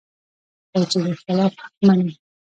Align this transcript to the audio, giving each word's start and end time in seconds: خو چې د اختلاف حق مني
خو 0.69 0.79
چې 0.91 0.97
د 1.03 1.05
اختلاف 1.13 1.53
حق 1.61 1.73
مني 1.87 2.11